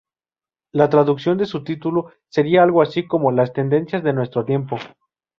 [0.71, 4.77] La traducción de su título seria algo así, como "Las tendencias de nuestro tiempo".